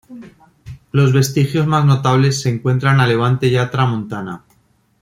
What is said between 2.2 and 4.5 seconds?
se encuentran a levante ya tramontana.